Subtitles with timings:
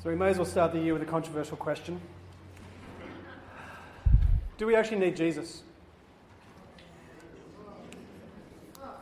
[0.00, 2.00] So we may as well start the year with a controversial question.
[4.56, 5.62] Do we actually need Jesus?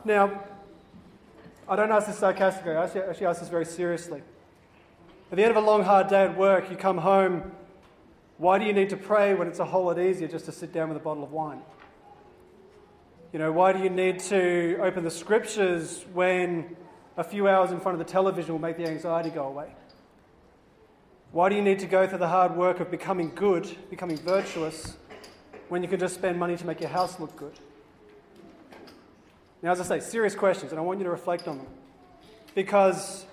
[0.03, 0.43] Now,
[1.69, 4.23] I don't ask this sarcastically, I actually, ask this very seriously.
[5.31, 7.51] At the end of a long, hard day at work, you come home.
[8.39, 10.73] Why do you need to pray when it's a whole lot easier just to sit
[10.73, 11.61] down with a bottle of wine?
[13.33, 16.75] You know, why do you need to open the scriptures when
[17.17, 19.67] a few hours in front of the television will make the anxiety go away?
[21.37, 24.97] Why do you need to go through the hard work of becoming good, becoming virtuous,
[25.69, 27.53] when you can just spend money to make your house look good?
[29.61, 31.67] Now, as I say, serious questions, and I want you to reflect on them.
[32.55, 33.27] Because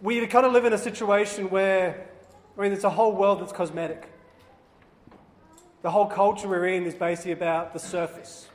[0.00, 2.06] we kind of live in a situation where,
[2.56, 4.08] I mean, it's a whole world that's cosmetic.
[5.82, 8.46] The whole culture we're in is basically about the surface.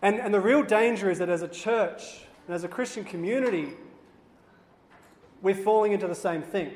[0.00, 3.74] And, and the real danger is that as a church and as a Christian community,
[5.42, 6.72] we're falling into the same thing.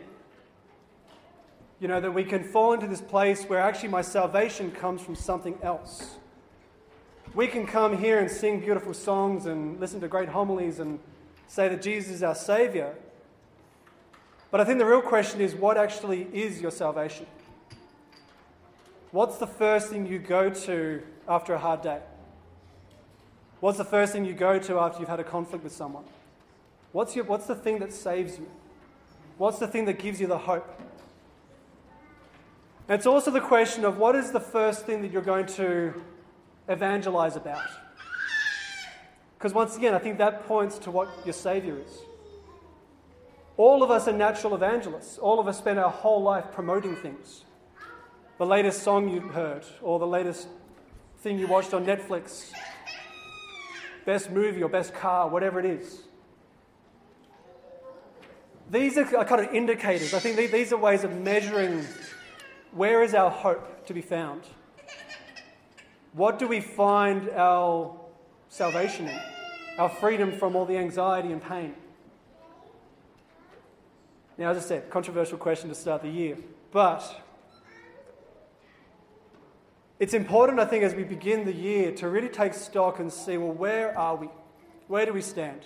[1.81, 5.15] You know, that we can fall into this place where actually my salvation comes from
[5.15, 6.17] something else.
[7.35, 10.99] We can come here and sing beautiful songs and listen to great homilies and
[11.49, 12.95] say that Jesus is our Savior.
[14.51, 17.27] But I think the real question is what actually is your salvation?
[19.11, 22.01] What's the first thing you go to after a hard day?
[23.61, 26.05] What's the first thing you go to after you've had a conflict with someone?
[26.97, 28.49] What's, your, what's the thing that saves you?
[29.37, 30.81] What's the thing that gives you the hope?
[32.89, 35.93] And it's also the question of what is the first thing that you're going to
[36.71, 37.69] evangelize about?
[39.37, 41.99] Because once again, I think that points to what your Savior is.
[43.59, 45.19] All of us are natural evangelists.
[45.19, 47.45] All of us spend our whole life promoting things.
[48.39, 50.49] The latest song you heard, or the latest
[51.19, 52.53] thing you watched on Netflix,
[54.07, 56.07] best movie or best car, whatever it is.
[58.71, 60.13] These are kind of indicators.
[60.13, 61.85] I think these are ways of measuring
[62.73, 64.43] where is our hope to be found.
[66.13, 67.95] What do we find our
[68.49, 69.21] salvation in?
[69.79, 71.75] Our freedom from all the anxiety and pain.
[74.39, 76.37] Now, as I said, controversial question to start the year.
[76.73, 77.23] But
[79.99, 83.37] it's important, I think, as we begin the year to really take stock and see
[83.37, 84.29] well, where are we?
[84.89, 85.61] Where do we stand?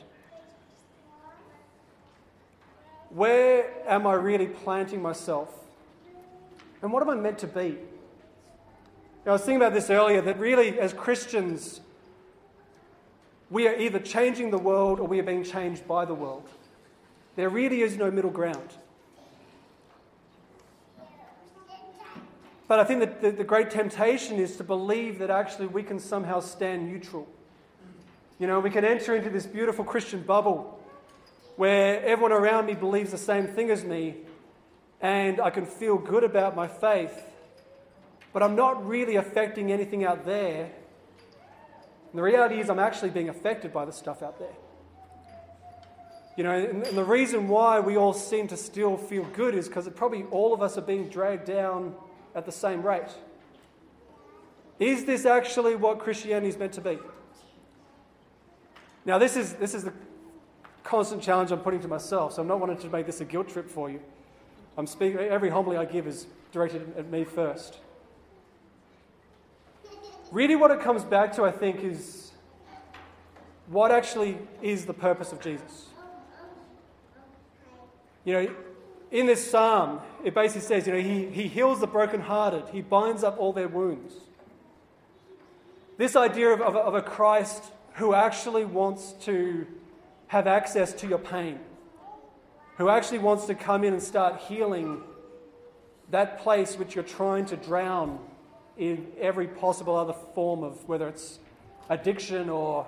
[3.11, 5.53] Where am I really planting myself?
[6.83, 7.77] And what am I meant to be?
[9.27, 11.81] I was thinking about this earlier that really, as Christians,
[13.51, 16.49] we are either changing the world or we are being changed by the world.
[17.37, 18.71] There really is no middle ground.
[22.67, 25.99] But I think that the, the, great temptation is to believe that actually we can
[25.99, 27.27] somehow stand neutral.
[28.39, 30.81] You know, we can enter into this beautiful Christian bubble
[31.61, 34.15] where everyone around me believes the same thing as me,
[35.03, 37.23] and I can feel good about my faith,
[38.33, 40.63] but I'm not really affecting anything out there.
[40.65, 44.55] And the reality is, I'm actually being affected by the stuff out there.
[46.35, 49.69] You know, and, and the reason why we all seem to still feel good is
[49.69, 51.95] because probably all of us are being dragged down
[52.35, 53.11] at the same rate.
[54.79, 56.99] Is this actually what Christianity is meant to be?
[59.05, 59.93] Now, this is, this is the
[60.91, 63.49] constant challenge I'm putting to myself, so I'm not wanting to make this a guilt
[63.49, 64.01] trip for you.
[64.77, 67.79] I'm speaking, every homily I give is directed at me first.
[70.33, 72.33] Really, what it comes back to, I think, is
[73.69, 75.87] what actually is the purpose of Jesus.
[78.25, 78.55] You know,
[79.13, 83.23] in this psalm, it basically says, you know, he, he heals the brokenhearted, he binds
[83.23, 84.15] up all their wounds.
[85.99, 87.63] This idea of, of, of a Christ
[87.95, 89.67] who actually wants to
[90.31, 91.59] have access to your pain,
[92.77, 95.03] who actually wants to come in and start healing
[96.13, 98.17] that place which you're trying to drown
[98.79, 101.41] in every possible other form of whether it's
[101.89, 102.87] addiction or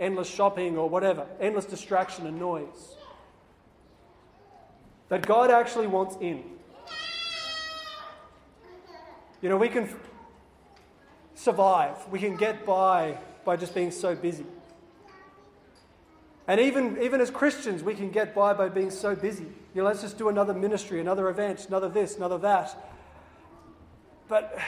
[0.00, 2.96] endless shopping or whatever, endless distraction and noise
[5.10, 6.42] that God actually wants in.
[9.42, 9.94] You know, we can
[11.34, 14.46] survive, we can get by by just being so busy.
[16.48, 19.44] And even, even as Christians, we can get by by being so busy.
[19.44, 22.74] You know, let's just do another ministry, another event, another this, another that.
[24.28, 24.58] But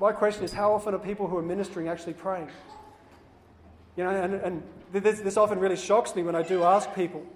[0.00, 2.48] my question is how often are people who are ministering actually praying?
[3.96, 4.62] You know, and, and
[4.92, 7.26] this, this often really shocks me when I do ask people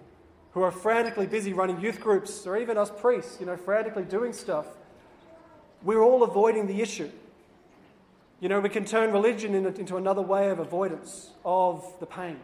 [0.53, 4.33] who are frantically busy running youth groups, or even us priests, you know, frantically doing
[4.33, 4.67] stuff,
[5.83, 7.11] we're all avoiding the issue.
[8.39, 12.39] You know, we can turn religion into another way of avoidance of the pain.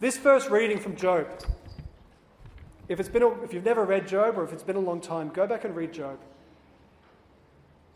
[0.00, 1.26] This first reading from Job
[2.88, 5.02] If, it's been a, if you've never read Job or if it's been a long
[5.02, 6.18] time, go back and read Job.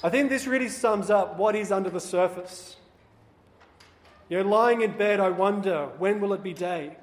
[0.02, 2.76] I think this really sums up what is under the surface.
[4.28, 6.98] You know, lying in bed, I wonder, when will it be day?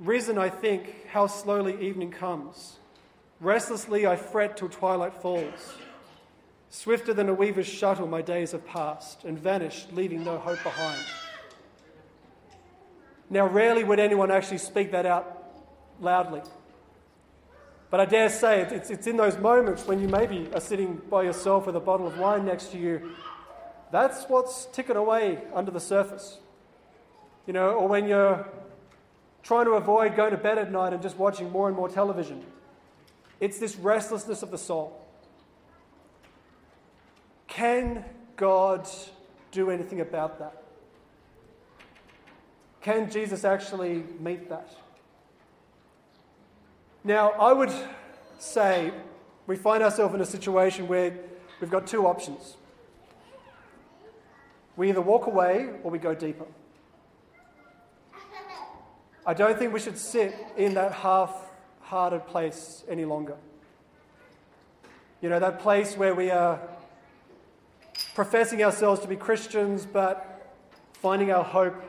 [0.00, 2.80] Risen, I think, how slowly evening comes.
[3.38, 5.74] Restlessly, I fret till twilight falls.
[6.68, 11.04] Swifter than a weaver's shuttle, my days have passed and vanished, leaving no hope behind.
[13.32, 15.42] Now, rarely would anyone actually speak that out
[15.98, 16.42] loudly.
[17.88, 21.22] But I dare say it's, it's in those moments when you maybe are sitting by
[21.22, 23.12] yourself with a bottle of wine next to you.
[23.90, 26.40] That's what's ticking away under the surface.
[27.46, 28.46] You know, or when you're
[29.42, 32.44] trying to avoid going to bed at night and just watching more and more television.
[33.40, 35.00] It's this restlessness of the soul.
[37.46, 38.04] Can
[38.36, 38.86] God
[39.52, 40.62] do anything about that?
[42.82, 44.68] Can Jesus actually meet that?
[47.04, 47.72] Now, I would
[48.38, 48.92] say
[49.46, 51.16] we find ourselves in a situation where
[51.60, 52.56] we've got two options.
[54.76, 56.46] We either walk away or we go deeper.
[59.24, 61.32] I don't think we should sit in that half
[61.80, 63.36] hearted place any longer.
[65.20, 66.60] You know, that place where we are
[68.14, 70.52] professing ourselves to be Christians but
[70.94, 71.80] finding our hope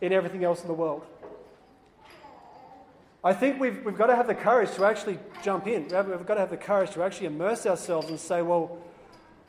[0.00, 1.04] in everything else in the world.
[3.24, 5.82] I think we've, we've got to have the courage to actually jump in.
[5.82, 8.78] We've got to have the courage to actually immerse ourselves and say, well,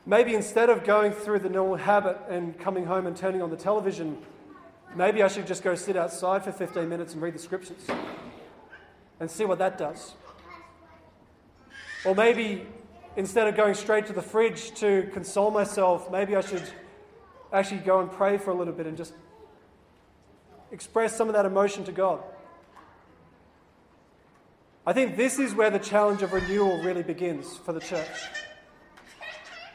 [0.06, 3.58] maybe instead of going through the normal habit and coming home and turning on the
[3.58, 4.18] television,
[4.96, 7.86] maybe I should just go sit outside for 15 minutes and read the scriptures
[9.20, 10.14] and see what that does.
[12.06, 12.66] Or maybe
[13.16, 16.68] instead of going straight to the fridge to console myself, maybe I should
[17.54, 19.14] actually go and pray for a little bit and just
[20.72, 22.22] express some of that emotion to God.
[24.86, 28.08] I think this is where the challenge of renewal really begins for the church.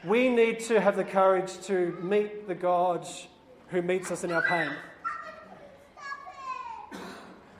[0.05, 3.07] We need to have the courage to meet the God
[3.69, 4.71] who meets us in our pain.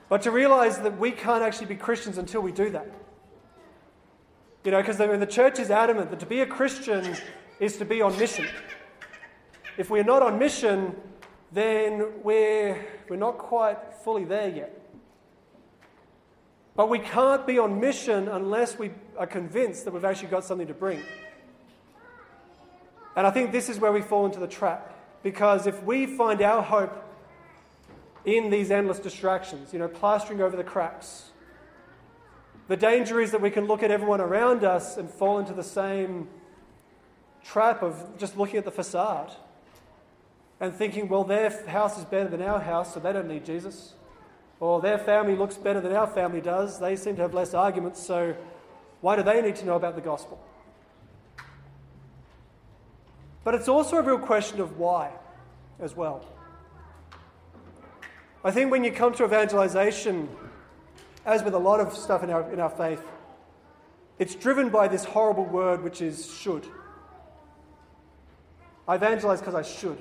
[0.09, 2.91] But to realize that we can't actually be Christians until we do that.
[4.63, 7.15] You know, because the, the church is adamant that to be a Christian
[7.59, 8.47] is to be on mission.
[9.77, 10.95] If we're not on mission,
[11.51, 14.81] then we're, we're not quite fully there yet.
[16.75, 20.67] But we can't be on mission unless we are convinced that we've actually got something
[20.67, 21.01] to bring.
[23.15, 24.93] And I think this is where we fall into the trap.
[25.23, 27.01] Because if we find our hope
[28.25, 31.31] in these endless distractions, you know, plastering over the cracks,
[32.67, 35.63] the danger is that we can look at everyone around us and fall into the
[35.63, 36.27] same
[37.43, 39.31] trap of just looking at the facade
[40.59, 43.93] and thinking, well, their house is better than our house, so they don't need Jesus.
[44.59, 46.79] Or their family looks better than our family does.
[46.79, 48.35] They seem to have less arguments, so
[49.01, 50.41] why do they need to know about the gospel?
[53.43, 55.11] But it's also a real question of why
[55.79, 56.25] as well.
[58.43, 60.29] I think when you come to evangelization,
[61.25, 63.01] as with a lot of stuff in our, in our faith,
[64.17, 66.65] it's driven by this horrible word which is should.
[68.87, 69.97] I evangelize because I should.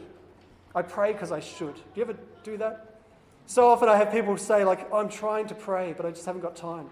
[0.74, 1.74] I pray because I should.
[1.74, 3.00] Do you ever do that?
[3.46, 6.40] So often I have people say, like, I'm trying to pray, but I just haven't
[6.40, 6.88] got time.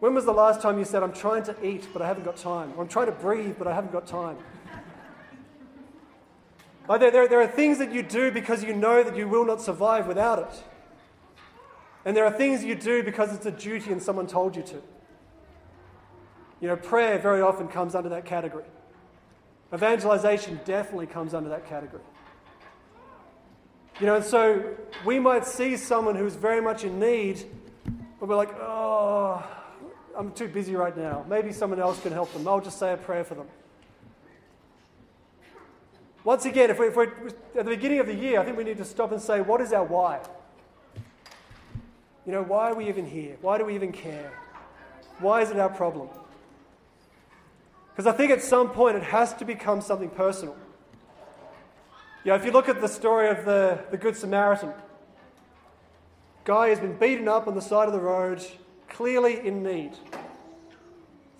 [0.00, 2.36] When was the last time you said, I'm trying to eat, but I haven't got
[2.36, 2.72] time?
[2.76, 4.36] Or I'm trying to breathe, but I haven't got time?
[6.88, 9.62] There, there, there are things that you do because you know that you will not
[9.62, 10.62] survive without it.
[12.04, 14.82] And there are things you do because it's a duty and someone told you to.
[16.60, 18.64] You know, prayer very often comes under that category.
[19.72, 22.02] Evangelization definitely comes under that category.
[24.00, 27.44] You know, and so we might see someone who's very much in need,
[28.18, 29.44] but we're like, oh,
[30.16, 31.24] I'm too busy right now.
[31.28, 32.46] Maybe someone else can help them.
[32.48, 33.46] I'll just say a prayer for them.
[36.24, 38.64] Once again, if, we, if we're at the beginning of the year, I think we
[38.64, 40.20] need to stop and say, what is our why?
[42.24, 43.36] You know, why are we even here?
[43.40, 44.32] Why do we even care?
[45.18, 46.08] Why is it our problem?
[47.90, 50.56] Because I think at some point it has to become something personal.
[52.24, 54.72] Yeah, if you look at the story of the, the Good Samaritan,
[56.44, 58.40] guy has been beaten up on the side of the road,
[58.88, 59.90] clearly in need.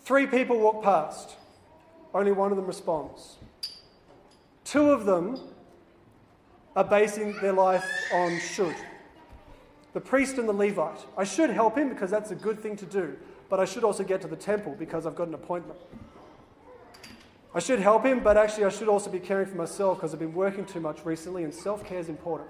[0.05, 1.37] Three people walk past,
[2.13, 3.37] only one of them responds.
[4.65, 5.39] Two of them
[6.75, 8.75] are basing their life on should.
[9.93, 11.07] The priest and the Levite.
[11.17, 13.17] I should help him because that's a good thing to do,
[13.49, 15.79] but I should also get to the temple because I've got an appointment.
[17.55, 20.21] I should help him, but actually, I should also be caring for myself because I've
[20.21, 22.49] been working too much recently and self care is important.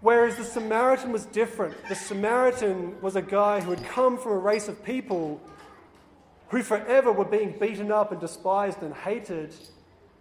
[0.00, 1.76] Whereas the Samaritan was different.
[1.88, 5.40] The Samaritan was a guy who had come from a race of people
[6.48, 9.54] who forever were being beaten up and despised and hated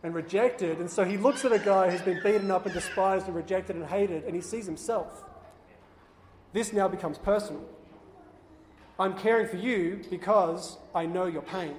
[0.03, 0.79] and rejected.
[0.79, 3.75] And so he looks at a guy who's been beaten up and despised and rejected
[3.75, 5.24] and hated, and he sees himself.
[6.51, 7.63] This now becomes personal.
[9.00, 11.75] I'm caring for you because I know your pain.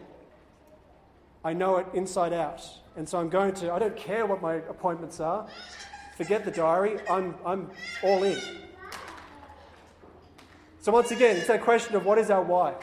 [1.44, 2.62] I know it inside out.
[2.97, 5.47] And so I'm going to, I don't care what my appointments are.
[6.16, 6.99] Forget the diary.
[7.09, 7.70] I'm, I'm
[8.02, 8.38] all in.
[10.82, 12.75] So, once again, it's that question of what is our why?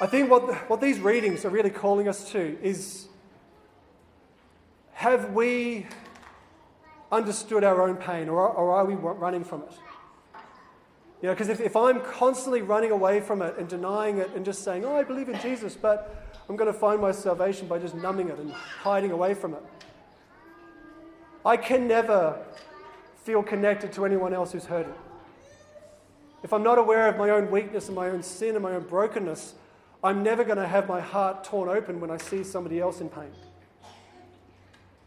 [0.00, 3.06] I think what, what these readings are really calling us to is
[4.94, 5.86] have we
[7.12, 9.72] understood our own pain or, or are we running from it?
[11.22, 14.44] You know, because if, if I'm constantly running away from it and denying it and
[14.44, 17.78] just saying, oh, I believe in Jesus, but I'm going to find my salvation by
[17.78, 19.62] just numbing it and hiding away from it,
[21.46, 22.44] I can never
[23.22, 24.94] feel connected to anyone else who's hurting.
[26.42, 28.82] If I'm not aware of my own weakness and my own sin and my own
[28.82, 29.54] brokenness,
[30.02, 33.08] I'm never going to have my heart torn open when I see somebody else in
[33.08, 33.30] pain.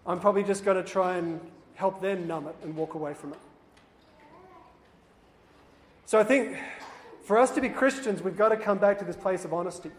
[0.06, 1.42] I'm probably just going to try and
[1.74, 3.40] help them numb it and walk away from it.
[6.06, 6.58] So I think
[7.24, 9.90] for us to be Christians, we've got to come back to this place of honesty.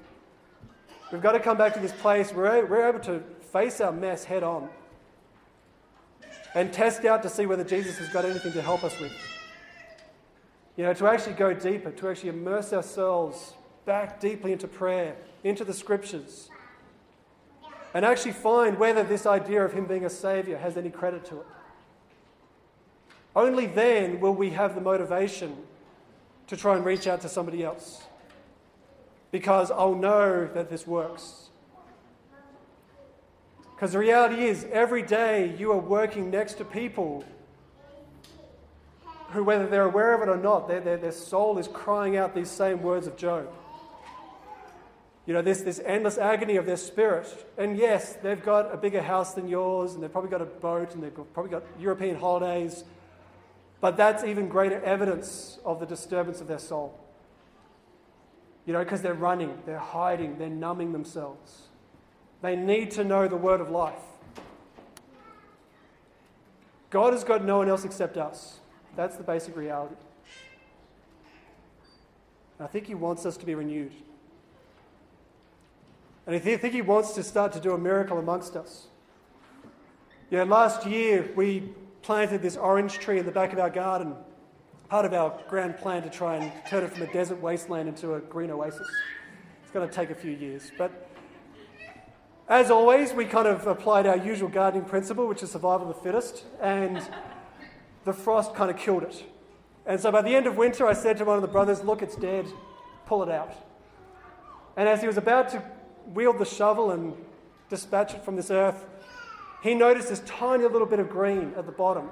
[1.11, 3.21] We've got to come back to this place where we're able to
[3.53, 4.69] face our mess head on
[6.55, 9.13] and test out to see whether Jesus has got anything to help us with.
[10.77, 15.65] You know, to actually go deeper, to actually immerse ourselves back deeply into prayer, into
[15.65, 16.51] the scriptures,
[17.95, 21.41] and actually find whether this idea of Him being a Savior has any credit to
[21.41, 21.47] it.
[23.35, 25.57] Only then will we have the motivation
[26.49, 28.03] to try and reach out to somebody else
[29.31, 31.51] because I'll know that this works.
[33.75, 37.25] Because the reality is, every day you are working next to people
[39.33, 42.35] who, whether they're aware of it or not, their, their, their soul is crying out
[42.35, 43.53] these same words of Job.
[45.27, 47.27] You know, this, this endless agony of their spirit.
[47.59, 50.95] And yes, they've got a bigger house than yours, and they've probably got a boat,
[50.95, 52.85] and they've probably got European holidays.
[53.87, 56.99] But that's even greater evidence of the disturbance of their soul.
[58.67, 61.69] You know, because they're running, they're hiding, they're numbing themselves.
[62.43, 64.03] They need to know the word of life.
[66.91, 68.59] God has got no one else except us.
[68.97, 69.95] That's the basic reality.
[72.59, 73.93] I think He wants us to be renewed.
[76.27, 78.89] And I think He wants to start to do a miracle amongst us.
[80.33, 81.73] Know, last year we
[82.07, 84.15] planted this orange tree in the back of our garden,
[84.89, 88.15] part of our grand plan to try and turn it from a desert wasteland into
[88.15, 88.87] a green oasis.
[89.65, 90.71] It's going to take a few years.
[90.79, 91.11] But
[92.49, 96.01] as always, we kind of applied our usual gardening principle, which is survival of the
[96.01, 97.03] fittest, and
[98.05, 99.25] the frost kind of killed it.
[99.85, 102.03] And so by the end of winter, I said to one of the brothers, Look,
[102.03, 102.47] it's dead,
[103.07, 103.53] pull it out.
[104.77, 105.63] And as he was about to
[106.07, 107.15] wield the shovel and
[107.69, 108.87] dispatch it from this earth,
[109.67, 112.09] he noticed this tiny little bit of green at the bottom.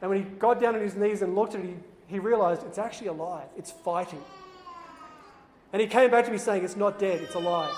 [0.00, 1.74] And when he got down on his knees and looked at it, he,
[2.06, 4.22] he realized it's actually alive, it's fighting.
[5.72, 7.74] And he came back to me saying, It's not dead, it's alive.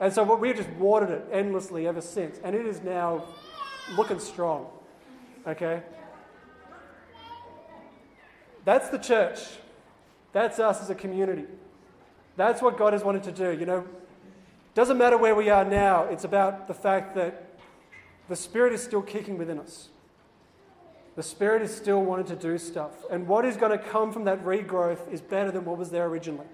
[0.00, 2.40] And so we've just watered it endlessly ever since.
[2.42, 3.24] And it is now
[3.96, 4.66] looking strong.
[5.46, 5.82] Okay?
[8.64, 9.38] That's the church.
[10.32, 11.44] That's us as a community.
[12.36, 13.52] That's what God has wanted to do.
[13.52, 13.86] You know,
[14.74, 17.51] doesn't matter where we are now, it's about the fact that
[18.32, 19.90] the Spirit is still kicking within us.
[21.16, 22.92] The Spirit is still wanting to do stuff.
[23.10, 26.06] And what is going to come from that regrowth is better than what was there
[26.06, 26.46] originally.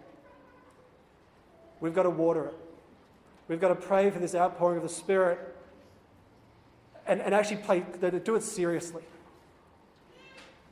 [1.79, 2.55] We've got to water it.
[3.47, 5.39] We've got to pray for this outpouring of the Spirit
[7.07, 7.85] and, and actually play,
[8.25, 9.05] do it seriously.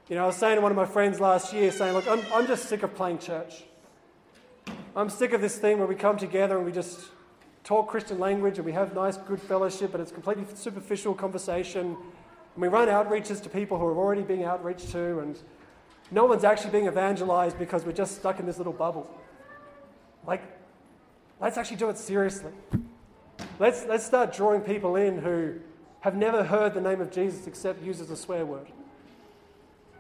[0.09, 2.25] You know, I was saying to one of my friends last year, saying, Look, I'm,
[2.35, 3.63] I'm just sick of playing church.
[4.97, 6.99] I'm sick of this thing where we come together and we just
[7.67, 11.97] talk Christian language and we have nice, good fellowship, but it's completely superficial conversation.
[12.55, 15.37] And we run outreaches to people who are already being outreached to, and
[16.13, 19.11] no one's actually being evangelized because we're just stuck in this little bubble.
[20.25, 20.43] Like,
[21.41, 22.53] let's actually do it seriously.
[23.59, 25.55] Let's, let's start drawing people in who
[26.01, 28.69] have never heard the name of Jesus except used as a swear word.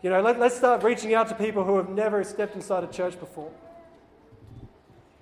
[0.02, 2.86] You know, let, let's start reaching out to people who have never stepped inside a
[2.86, 3.50] church before.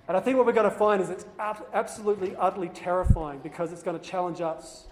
[0.07, 3.83] And I think what we're going to find is it's absolutely, utterly terrifying because it's
[3.83, 4.85] going to challenge us.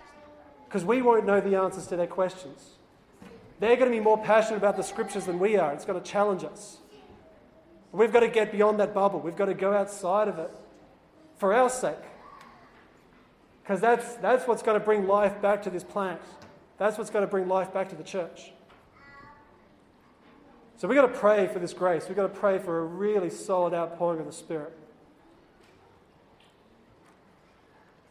[0.66, 2.76] Because we won't know the answers to their questions.
[3.60, 5.72] They're going to be more passionate about the scriptures than we are.
[5.72, 6.78] It's going to challenge us.
[7.92, 9.20] We've got to get beyond that bubble.
[9.20, 10.50] We've got to go outside of it
[11.36, 11.94] for our sake.
[13.62, 16.20] Because that's, that's what's going to bring life back to this plant.
[16.78, 18.50] That's what's going to bring life back to the church.
[20.78, 22.08] So we've got to pray for this grace.
[22.08, 24.76] We've got to pray for a really solid outpouring of the Spirit.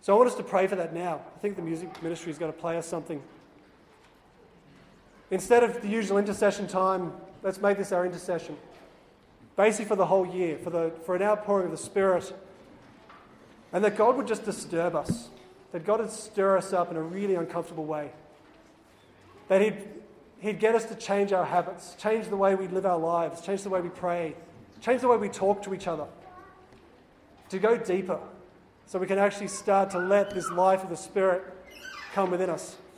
[0.02, 1.22] So I want us to pray for that now.
[1.36, 3.22] I think the music ministry is going to play us something.
[5.30, 8.58] Instead of the usual intercession time, let's make this our intercession.
[9.56, 12.34] Basically, for the whole year, for, the, for an outpouring of the Spirit.
[13.72, 15.30] And that God would just disturb us,
[15.72, 18.12] that God would stir us up in a really uncomfortable way.
[19.50, 19.78] That He'd,
[20.40, 23.62] he'd get us to change our habits, change the way we live our lives, change
[23.62, 24.36] the way we pray,
[24.82, 26.08] change the way we talk to each other,
[27.50, 28.20] to go deeper,
[28.92, 31.46] so we can actually start to let this life of the Spirit
[32.14, 32.76] come within us.